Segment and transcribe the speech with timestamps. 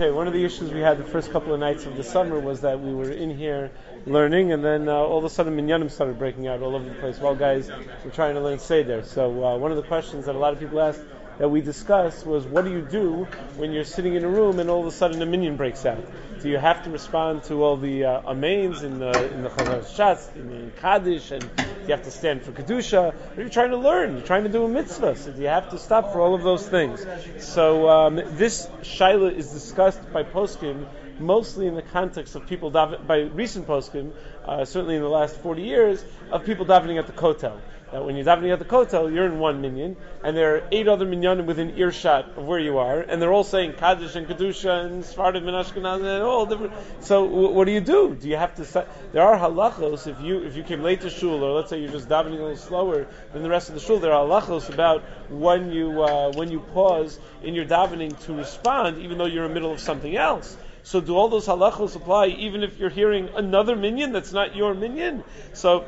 [0.00, 2.40] Okay, one of the issues we had the first couple of nights of the summer
[2.40, 3.70] was that we were in here
[4.06, 6.94] learning, and then uh, all of a sudden minyanim started breaking out all over the
[6.94, 9.02] place while guys were trying to learn Seder.
[9.02, 11.02] So uh, one of the questions that a lot of people asked
[11.40, 14.68] that we discussed was what do you do when you're sitting in a room and
[14.68, 16.04] all of a sudden a minyan breaks out?
[16.42, 20.36] Do you have to respond to all the uh, amains in the in the Shatz,
[20.36, 21.42] in the Kaddish, and
[21.86, 22.92] you have to stand for kedusha?
[22.92, 25.48] Or are you're trying to learn, you're trying to do a mitzvah, so do you
[25.48, 27.06] have to stop for all of those things?
[27.38, 30.86] So um, this shaila is discussed by poskim
[31.20, 34.12] mostly in the context of people dav- by recent poskim,
[34.44, 37.60] uh, certainly in the last 40 years, of people davening at the kotel
[37.92, 40.86] that when you're davening at the kotel, you're in one minyan, and there are eight
[40.86, 44.84] other minyanim within earshot of where you are, and they're all saying kaddish and kedusha
[44.84, 46.72] and svardim and ashkenaz and all different.
[47.00, 48.14] So w- what do you do?
[48.14, 48.86] Do you have to?
[49.12, 51.92] there are halachos if you if you came late to shul, or let's say you're
[51.92, 53.98] just davening a little slower than the rest of the shul.
[53.98, 58.98] There are halachos about when you uh, when you pause in your davening to respond,
[58.98, 60.56] even though you're in the middle of something else.
[60.82, 64.74] So do all those halachos apply even if you're hearing another minyan that's not your
[64.74, 65.24] minyan?
[65.52, 65.84] So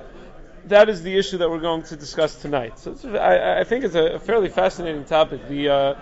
[0.67, 2.78] that is the issue that we're going to discuss tonight.
[2.78, 5.48] So I, I, think it's a, fairly fascinating topic.
[5.48, 5.94] The uh,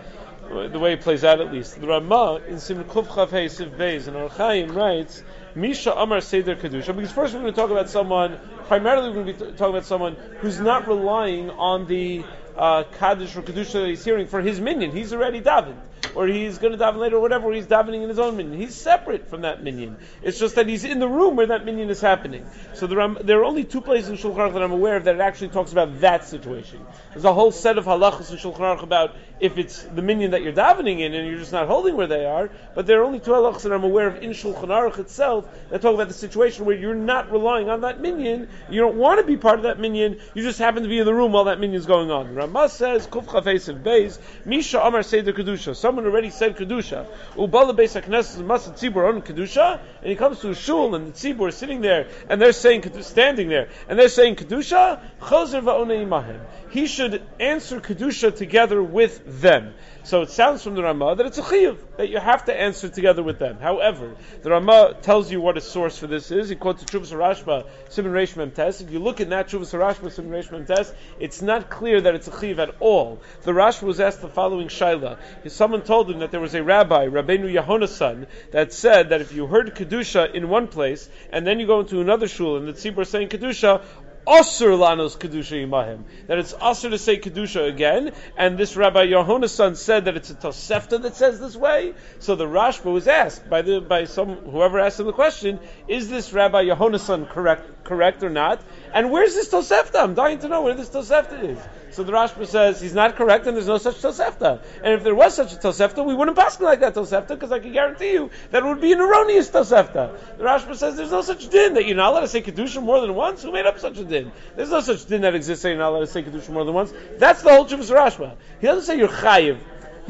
[0.50, 1.81] the way it plays out, at least.
[1.81, 5.22] The Ramah in Simon Kuf Chav Siv Beis and Archaim writes,
[5.55, 6.95] Misha Amar Seder Kedusha.
[6.95, 8.39] Because first we're going to talk about someone.
[8.67, 12.25] Primarily, we're going to be talking about someone who's not relying on the
[12.56, 14.91] uh, Kaddish or Kedusha that he's hearing for his minyan.
[14.91, 15.81] He's already davened
[16.14, 18.61] or he's going to daven later, or whatever, he's davening in his own minyan.
[18.61, 19.97] He's separate from that minyan.
[20.22, 22.47] It's just that he's in the room where that minyan is happening.
[22.75, 25.05] So there are, there are only two places in Shulchan Aruch that I'm aware of
[25.05, 26.84] that it actually talks about that situation.
[27.12, 30.42] There's a whole set of halachas in Shulchan Aruch about if it's the minyan that
[30.42, 33.20] you're davening in and you're just not holding where they are, but there are only
[33.20, 36.66] two halachas that I'm aware of in Shulchan Aruch itself that talk about the situation
[36.66, 39.78] where you're not relying on that minyan, you don't want to be part of that
[39.78, 42.34] minyan, you just happen to be in the room while that minyan is going on.
[42.34, 45.75] Ramah says, Kuf Chafesiv Beis, Misha Amar Seder Kedusha.
[45.75, 47.06] Someone someone already said kedusha.
[47.34, 51.12] Ubala beis haknesses must tzibur on kedusha, and he comes to a shul and the
[51.12, 55.01] tzibur is sitting there and they're saying standing there and they're saying kedusha.
[55.21, 56.41] Chazer va'onei.
[56.71, 59.75] He should answer kedusha together with them.
[60.03, 62.88] So it sounds from the Ramah that it's a chiyuv that you have to answer
[62.88, 63.59] together with them.
[63.61, 66.49] However, the Ramah tells you what a source for this is.
[66.49, 68.81] He quotes the Chuvas Rashba, Simon Reish Memtes.
[68.81, 72.28] If you look in that Chuvas Rashba, Simon Reish Memtes, it's not clear that it's
[72.28, 73.21] a chiyuv at all.
[73.43, 75.19] The Rashba was asked the following shaila.
[75.49, 79.49] Someone told him that there was a rabbi, Rabbeinu Yehonasan, that said that if you
[79.49, 83.05] heard kedusha in one place and then you go into another shul and the tzibur
[83.05, 83.83] saying kedusha,
[84.25, 86.05] Asur lanos kedusha imahim.
[86.29, 90.34] That it's asur to say kedusha again, and this Rabbi Yohanan said that it's a
[90.34, 91.95] tosefta that says this way.
[92.21, 95.59] So the Rashba was asked by the by some whoever asked him the question:
[95.89, 98.62] Is this Rabbi Yohanan correct correct or not?
[98.93, 100.00] And where's this tosefta?
[100.00, 101.59] I'm dying to know where this tosefta is.
[102.00, 104.62] So the Rashba says he's not correct and there's no such Tosefta.
[104.83, 107.59] And if there was such a Tosefta, we wouldn't pass like that Tosefta because I
[107.59, 110.38] can guarantee you that it would be an erroneous Tosefta.
[110.38, 113.03] The Rashba says there's no such din that you're not allowed to say Kedusha more
[113.03, 113.43] than once.
[113.43, 114.33] Who made up such a din?
[114.56, 116.72] There's no such din that exists saying you're not allowed to say Kedusha more than
[116.72, 116.91] once.
[117.19, 118.34] That's the whole Chuvas Rashba.
[118.62, 119.59] He doesn't say you're Chayiv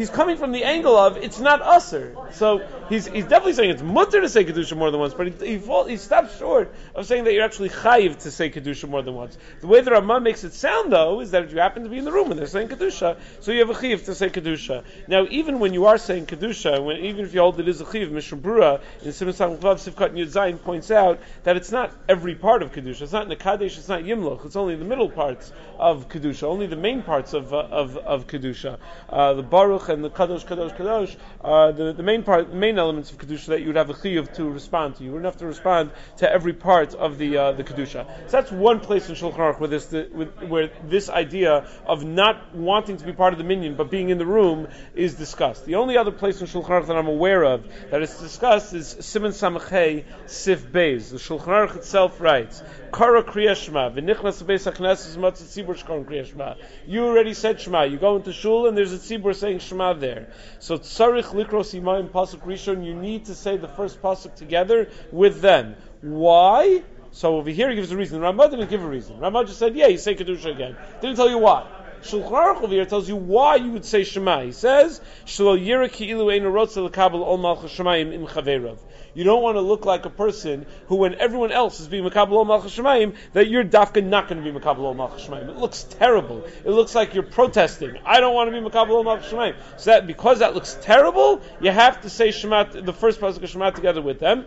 [0.01, 2.33] he's coming from the angle of it's not usser.
[2.35, 5.47] So he's, he's definitely saying it's mutter to say kedusha more than once, but he,
[5.47, 9.03] he, fall, he stops short of saying that you're actually chayiv to say kedusha more
[9.03, 9.37] than once.
[9.61, 11.99] The way the Ramah makes it sound, though, is that if you happen to be
[11.99, 14.85] in the room and they're saying kedusha, so you have a chayiv to say kedusha.
[15.09, 17.85] Now, even when you are saying kedusha, when, even if you hold it is a
[17.85, 22.63] chayiv, Mishnah Berurah in Simon Klav Sivkat Yud points out that it's not every part
[22.63, 23.03] of kedusha.
[23.03, 23.79] It's not the nekadesh.
[23.79, 24.45] It's not yimloch.
[24.47, 28.27] It's only the middle parts of kedusha, only the main parts of uh, of, of
[28.27, 28.79] kedusha.
[29.09, 32.79] Uh, the baruch and the kadosh, kadosh, kadosh are the, the main part, the main
[32.79, 35.05] elements of kedusha that you would have a chiyuv to respond to.
[35.05, 38.07] You wouldn't have to respond to every part of the uh, the kedusha.
[38.27, 42.05] So that's one place in Shulchan Aruch where this the, with, where this idea of
[42.05, 45.65] not wanting to be part of the minyan but being in the room is discussed.
[45.67, 48.97] The only other place in Shulchan Aruch that I'm aware of that is discussed is
[49.01, 51.11] Simon Samachei Sif Beis.
[51.11, 52.63] The Shulchan Aruch itself writes,
[52.93, 56.55] Kara Kriya Shema, v'nichnas beis hakneses matzah tzibur shkaron Kriya Shema.
[56.87, 57.85] You already said Shema.
[57.85, 60.29] You go into shul and there's a tzibur saying Shema there.
[60.59, 62.85] So tzarich likros imayim pasuk rishon.
[62.85, 65.77] You need to say the first pasuk together with them.
[66.03, 66.83] Why?
[67.13, 68.21] So over here he gives a reason.
[68.21, 69.19] Ramah didn't give a reason.
[69.19, 70.77] Ramah just said, yeah, you say kedusha again.
[71.01, 71.67] Didn't tell you why.
[72.03, 74.43] Shulchan Aruch over here tells you why you would say Shema.
[74.45, 78.79] He says, "Shlo yira ilu ein rotzel lekabel ol malchus shemayim im chaverov."
[79.15, 82.45] You don't want to look like a person who, when everyone else is being Makabal
[82.63, 85.49] Shemaim, that you're dafka not going to be Makabal Shemaim.
[85.49, 86.45] It looks terrible.
[86.65, 87.97] It looks like you're protesting.
[88.05, 89.55] I don't want to be Makabal Shemaim.
[89.77, 93.51] So that, because that looks terrible, you have to say Shema, the first pasuk of
[93.51, 94.47] Shema together with them.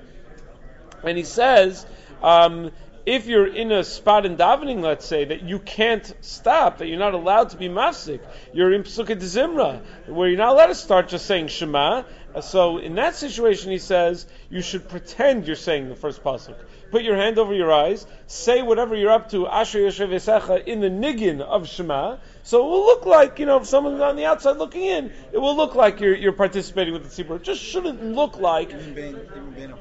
[1.03, 1.85] And he says,
[2.21, 2.71] um,
[3.05, 6.99] if you're in a spot in davening, let's say, that you can't stop, that you're
[6.99, 8.21] not allowed to be mafsik,
[8.53, 12.03] you're in Psukkah Zimra, where you're not allowed to start just saying Shema.
[12.33, 16.55] Uh, so in that situation, he says, you should pretend you're saying the first pasuk.
[16.91, 20.89] Put your hand over your eyes, say whatever you're up to, Asher Yoshev in the
[20.89, 22.17] niggin of Shema.
[22.43, 25.39] So it will look like, you know, if someone's on the outside looking in, it
[25.39, 27.35] will look like you're, you're participating with the tzibur.
[27.35, 28.69] It just shouldn't look like.
[28.69, 29.77] Even being, even being a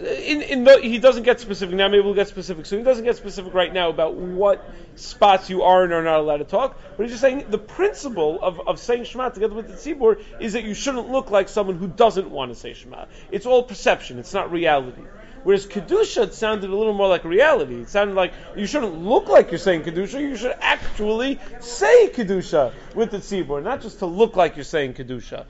[0.00, 1.88] in, in the, he doesn't get specific now.
[1.88, 2.80] Maybe we'll get specific soon.
[2.80, 6.38] He doesn't get specific right now about what spots you are and are not allowed
[6.38, 6.78] to talk.
[6.96, 10.54] But he's just saying the principle of, of saying Shema together with the tzibur is
[10.54, 13.06] that you shouldn't look like someone who doesn't want to say Shema.
[13.30, 14.18] It's all perception.
[14.18, 15.02] It's not reality.
[15.42, 17.76] Whereas kedusha it sounded a little more like reality.
[17.76, 20.20] It sounded like you shouldn't look like you're saying kedusha.
[20.20, 24.94] You should actually say kedusha with the tzibur, not just to look like you're saying
[24.94, 25.46] kedusha.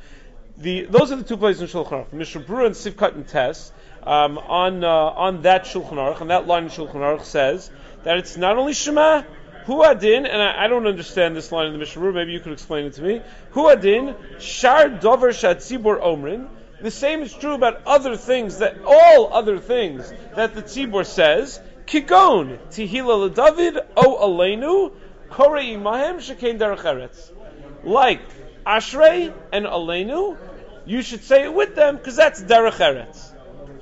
[0.59, 2.13] The, those are the two places in Shulchan Aruch.
[2.13, 3.73] Mishnah Berurah and Sivkot and Tess
[4.05, 7.71] um, on uh, on that Shulchan Aruch, and that line in Shulchan Aruch says
[8.05, 9.23] that it's not only Shema,
[9.67, 12.53] Hu Adin, and I, I, don't understand this line in the Mishnah maybe you could
[12.53, 13.23] explain it to me.
[13.51, 16.49] Hu Adin, Shar Dover Shatzibur Omrin.
[16.81, 21.61] The same is true about other things that all other things that the Tzibur says.
[21.85, 24.93] Kigon, Tihila David, O Aleinu,
[25.29, 27.31] Kore Imahem, Shekain Derech
[27.85, 28.23] Like
[28.65, 30.39] Ashrei and Aleinu,
[30.87, 33.30] you should say it with them because that's Derech Eretz.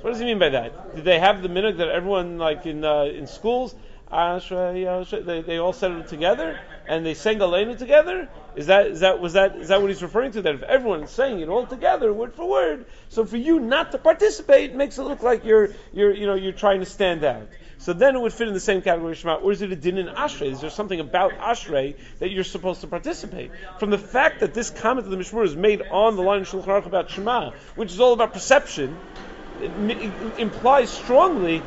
[0.01, 0.95] What does he mean by that?
[0.95, 3.75] Did they have the minute that everyone, like in uh, in schools,
[4.09, 8.29] they, they all said it together and they sang Aleinu together?
[8.55, 10.41] Is that is that was that is that what he's referring to?
[10.41, 13.91] That if everyone is saying it all together, word for word, so for you not
[13.91, 17.47] to participate makes it look like you're you're you know you're trying to stand out.
[17.77, 19.35] So then it would fit in the same category of Shema.
[19.35, 20.51] Or is it a din in Ashrei?
[20.51, 23.51] Is there something about Ashrei that you're supposed to participate?
[23.79, 26.49] From the fact that this comment of the Mishmur is made on the line of
[26.49, 28.97] Shulchan Aruch about Shema, which is all about perception,
[29.61, 31.61] implies strongly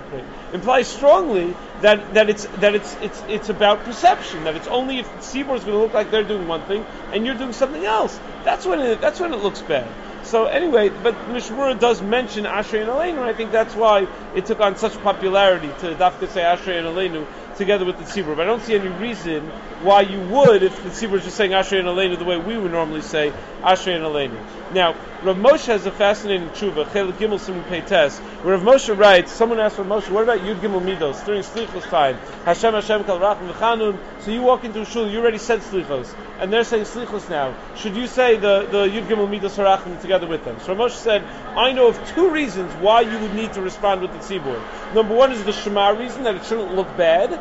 [0.52, 5.08] implies strongly that, that it's that it's it's it's about perception that it's only if
[5.16, 8.64] is going to look like they're doing one thing and you're doing something else that's
[8.64, 9.88] when it, that's when it looks bad.
[10.24, 14.06] So anyway, but Mishnah Berurah does mention Ashrei and Aleinu, and I think that's why
[14.34, 17.26] it took on such popularity to dafka say Ashrei and Aleinu
[17.62, 18.36] together with the tzibur.
[18.36, 19.48] But I don't see any reason
[19.82, 22.56] why you would if the tzibur is just saying Ashrei and Aleinu the way we
[22.56, 23.32] would normally say
[23.62, 24.38] Ashrei and Aleinu.
[24.74, 29.30] Now, Rav Moshe has a fascinating tshuva, Chelik Gimel Simun Peites, where Rav Moshe writes,
[29.30, 32.16] someone asked Rav Moshe, what about Yud Gimel Midos, during Slichos time?
[32.44, 36.12] Hashem Hashem Kal Rachim V'chanun, so you walk into a shul, you already said Slichos,
[36.40, 37.54] and they're saying Slichos now.
[37.76, 40.58] Should you say the, the Yud Gimel Midos Harachim together with them?
[40.60, 41.22] So Rav Moshe said,
[41.56, 44.60] I know of two reasons why you would need to respond with the tzibur.
[44.94, 47.40] Number one is the Shema reason, that it shouldn't look bad,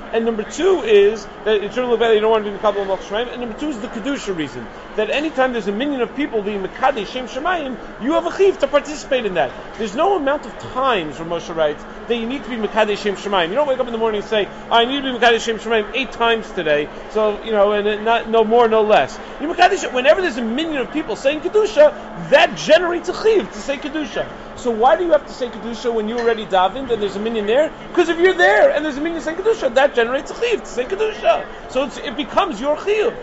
[0.13, 1.91] and number two is that it shouldn't.
[1.91, 3.31] You don't want to be Mekabel Malch Shemaim.
[3.31, 6.63] And number two is the kedusha reason that anytime there's a minyan of people being
[6.63, 9.51] Mekadesh Shem Shemayim, you have a chiv to participate in that.
[9.77, 13.15] There's no amount of times, Rav Moshe writes, that you need to be Mekadesh Shem
[13.15, 13.49] Shemayim.
[13.49, 15.45] You don't wake up in the morning and say, oh, I need to be Mekadesh
[15.45, 16.89] Shem Shemayim eight times today.
[17.11, 19.17] So you know, and not no more, no less.
[19.39, 21.93] You whenever there's a minyan of people saying kedusha,
[22.29, 24.27] that generates a chiv to say kedusha.
[24.55, 27.19] So why do you have to say kedusha when you already davened and there's a
[27.19, 27.71] minyan there?
[27.89, 30.65] Because if you're there and there's a minyan saying kedusha, that generates a chiv to
[30.65, 31.45] say kedusha.
[31.69, 33.13] So it becomes your chiv.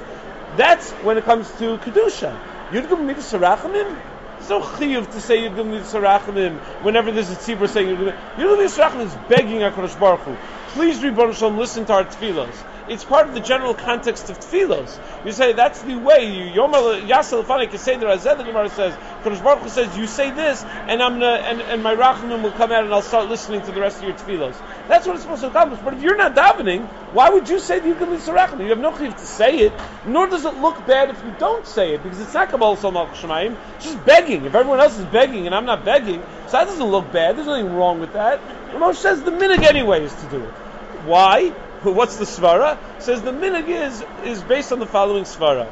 [0.56, 2.38] That's when it comes to kedusha.
[2.70, 3.98] Yudgum sarachamim.
[4.38, 8.78] It's no chiyuv to say Yudgum midas sarachamim whenever there's a tzibur saying Yudgum midas
[8.78, 10.36] sarachamim is begging Hakadosh Baruch Hu.
[10.74, 12.54] Please, Ribbon Shalom, listen to our tefillos
[12.88, 14.98] it's part of the general context of tefillos.
[15.24, 16.52] You say that's the way.
[16.52, 18.06] Yom Yasel Fanik is saying the.
[18.08, 21.82] The Gemara says, Kadosh Baruch Hu says, you say this, and I'm gonna, and, and
[21.82, 24.56] my rachamim will come out, and I'll start listening to the rest of your tefillos.
[24.88, 25.80] That's what it's supposed to accomplish.
[25.80, 28.62] But if you're not davening, why would you say that you the Yigam Yisrachim?
[28.62, 29.72] You have no chiv to say it,
[30.06, 33.08] nor does it look bad if you don't say it, because it's not Kabbalah Salmal
[33.10, 33.56] Shemayim.
[33.76, 34.44] It's just begging.
[34.44, 37.36] If everyone else is begging and I'm not begging, so that doesn't look bad.
[37.36, 38.40] There's nothing wrong with that.
[38.72, 40.54] Moshe says the minig anyway is to do it.
[41.04, 41.52] Why?
[41.82, 42.78] What's the svara?
[42.98, 45.68] Says the minig is is based on the following svara.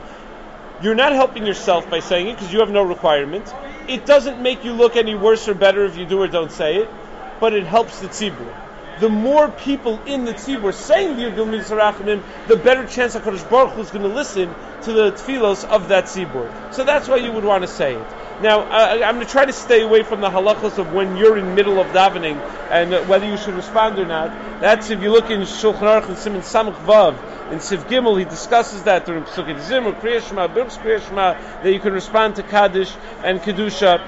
[0.81, 3.53] You're not helping yourself by saying it because you have no requirement.
[3.89, 6.77] It doesn't make you look any worse or better if you do or don't say
[6.77, 6.93] it,
[7.41, 8.55] but it helps the tzibur.
[9.01, 13.73] The more people in the tzibur saying the Yudgil Mitzrachimim, the better chance HaKadosh Baruch
[13.73, 16.51] Hu is going to listen to the tefillos of that tzibur.
[16.73, 18.07] So that's why you would want to say it.
[18.41, 21.39] Now, uh, I'm going to try to stay away from the halachas of when you're
[21.39, 22.39] in middle of davening
[22.71, 24.61] and whether you should respond or not.
[24.61, 27.15] That's if you look in Shulchan Aruch and Simon Samach Vav
[27.51, 31.73] in Siv Gimel, he discusses that during Pesukei Zimmer, Kriya Shema, Birks Kriya Shema, that
[31.73, 34.07] you can respond to Kaddish and Kedusha.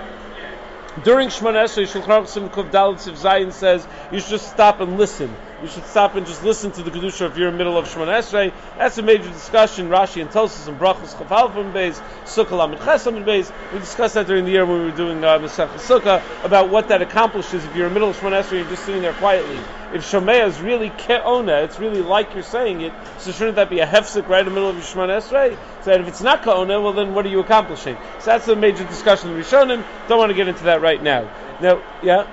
[1.04, 4.80] During Shemona Esrei, Shulchan Aruch Simon Kuf Dalit Siv Zayin says you should just stop
[4.80, 7.58] and listen you should stop and just listen to the kedusha if you're in the
[7.58, 8.52] middle of Shemona Esrei.
[8.76, 9.88] That's a major discussion.
[9.88, 13.52] Rashi and Tosfos and Brachos Chafalfim Beis, Sukkah Lamed Chesam Beis.
[13.72, 16.88] We discussed that during the year when we were doing uh, Masech Sukkah about what
[16.88, 19.14] that accomplishes if you're in the middle of Shemona Esrei and you're just sitting there
[19.14, 19.58] quietly.
[19.92, 23.80] If Shomea is really ke'ona, it's really like you're saying it, so shouldn't that be
[23.80, 25.58] a hefsek right in the middle of your Shemona Esrei?
[25.82, 27.96] So if it's not ke'ona, well then what are you accomplishing?
[28.20, 29.82] So that's a major discussion in Rishonim.
[30.06, 31.28] Don't want to get into that right now.
[31.60, 32.26] Now, yeah?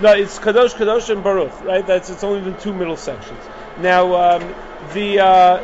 [0.00, 1.84] No, it's Kadosh, Kadosh, and Baruch, right?
[1.84, 3.42] That's it's only the two middle sections.
[3.80, 4.54] Now, um,
[4.94, 5.56] the, uh,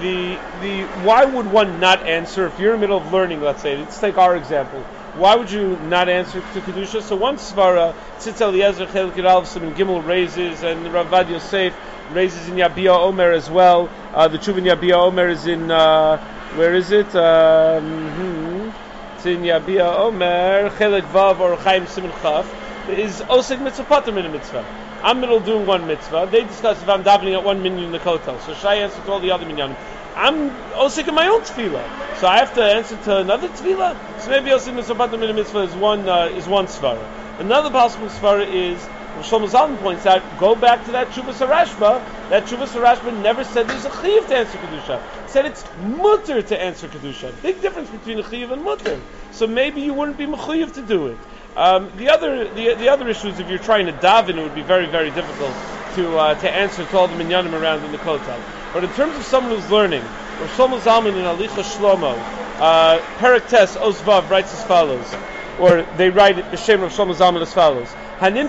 [0.00, 3.42] the the why would one not answer if you're in the middle of learning?
[3.42, 4.80] Let's say, let's take our example.
[5.14, 7.00] Why would you not answer to kedusha?
[7.00, 9.16] So one svara, Tzitz Eliezer Chelik
[9.62, 11.72] and Gimel raises, and Ravad Yosef
[12.10, 13.88] raises in Yabia Omer as well.
[14.12, 16.16] Uh, the Chuvin Yabia Omer is in uh,
[16.56, 17.14] where is it?
[17.14, 18.70] Um, hmm.
[19.14, 24.26] It's in Yabia Omer Chelik Vav or Chaim Simon Chaf is osig mitzvah pater in
[24.26, 24.64] a mitzvah.
[25.02, 26.28] I'm middle doing one mitzvah.
[26.30, 28.40] They discuss if I'm davening at one minyan in the kotel.
[28.40, 29.76] So should I answer to all the other minyanim?
[30.16, 34.20] I'm osig in my own tefillah, so I have to answer to another tefillah.
[34.20, 37.06] So maybe osig mitzvah pater in a mitzvah is one uh, is one svara.
[37.40, 38.80] Another possible svara is
[39.22, 42.02] Shlomo Zalman points out, go back to that Chuvas Harashba.
[42.30, 45.00] That Chuvas Harashba never said there's a chiv to answer kedusha.
[45.28, 47.32] Said it's mutter to answer kedusha.
[47.40, 49.00] Big difference between a chiv and mutter.
[49.30, 51.18] So maybe you wouldn't be mechuyev to do it.
[51.56, 54.54] Um, the other the, the other issue is if you're trying to daven, it would
[54.54, 55.54] be very very difficult
[55.94, 58.40] to uh, to answer to all the minyanim around in the kotel.
[58.72, 62.18] But in terms of someone who's learning, or Shlomo Zalman in Alicha Shlomo,
[62.58, 65.14] uh, Perak Tes Osvav writes as follows,
[65.60, 67.94] or they write it B'Shem of Shlomo Zalman as follows.
[68.16, 68.46] If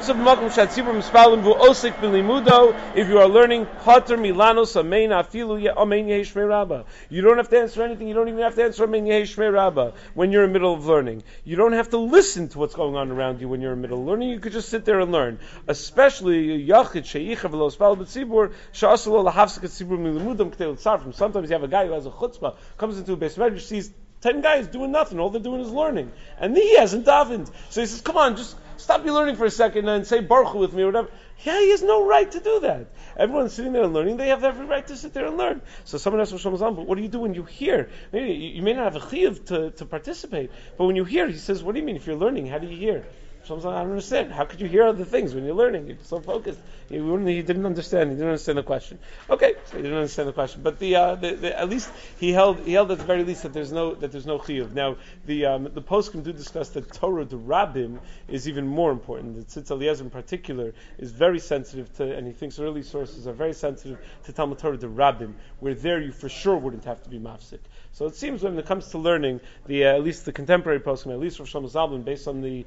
[3.10, 6.86] you are learning Pater Milanos Amein Afilu Amein Yehishmei Rabba.
[7.10, 8.07] You don't have to answer anything.
[8.07, 10.86] You don't even have to answer Amein Yehishmei Rabba when you're in the middle of
[10.86, 11.24] learning.
[11.45, 13.88] You don't have to listen to what's going on around you when you're in the
[13.88, 14.29] middle of learning.
[14.29, 15.39] You could just sit there and learn.
[15.67, 21.15] Especially Yachid Sheicha V'lo Spal B'Tzibur Sha'asalo Lahavsik Tzibur Milimudam K'tel Tzarfim.
[21.15, 23.91] Sometimes you have a guy who has a chutzpah, comes into a beis medrash, sees
[24.22, 25.19] ten guys doing nothing.
[25.19, 26.12] All they're doing is learning.
[26.38, 27.50] And he hasn't davened.
[27.72, 28.55] So he says, come on, just
[28.86, 31.10] stop your learning for a second and say Baruch with me or whatever.
[31.44, 32.88] Yeah, he has no right to do that.
[33.18, 34.18] Everyone's sitting there and learning.
[34.18, 35.62] They have every right to sit there and learn.
[35.86, 37.89] So someone asks Rosh but what do you do when you hear?
[38.13, 41.38] Maybe you, may not have a chiyuv to, to participate, but when you hear, he
[41.38, 41.96] says, what do you mean?
[41.96, 43.06] If you're learning, how do you hear?
[43.46, 44.32] Sometimes I don't understand.
[44.32, 45.88] How could you hear other things when you're learning?
[45.88, 46.60] You're so focused.
[46.90, 48.10] He, didn't understand.
[48.10, 48.98] He didn't understand the question.
[49.30, 50.62] Okay, so he didn't understand the question.
[50.64, 53.44] But the, uh, the, the, at least he held he held at the very least
[53.44, 54.74] that there's no that there's no chiyuv.
[54.74, 59.36] Now the um, the poskim do discuss that Torah de Rabbim is even more important.
[59.36, 63.34] The Tzitz Eliezer in particular is very sensitive to, and he thinks early sources are
[63.34, 67.10] very sensitive to Talmud Torah de Rabbim, where there you for sure wouldn't have to
[67.10, 67.60] be mafsik.
[67.94, 71.14] So it seems when it comes to learning, the uh, at least the contemporary poskim,
[71.14, 72.66] at least Rosh Zalman, based on the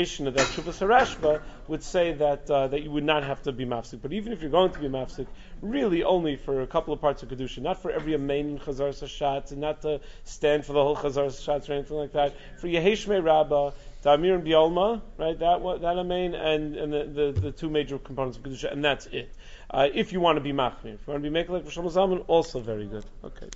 [0.00, 3.52] implication of that Shuvas Harashba, would say that uh, that you would not have to
[3.52, 4.00] be mafsik.
[4.02, 5.26] But even if you're going to be mafsik,
[5.60, 9.52] really only for a couple of parts of kedusha, not for every main chazar sashat,
[9.52, 12.34] and not to stand for the whole chazar sashat or anything like that.
[12.60, 13.72] For Yeheshme Rabbah.
[14.02, 15.38] Damir and Biolma, right?
[15.38, 19.04] That that amen, and and the, the, the, two major components of kedusha, and that's
[19.04, 19.30] it.
[19.68, 22.20] Uh, if you want to be machmir, if you want to be like Rosh Zaman,
[22.20, 23.04] also very good.
[23.22, 23.50] Okay.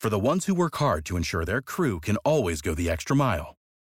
[0.00, 3.16] For the ones who work hard to ensure their crew can always go the extra
[3.16, 3.57] mile,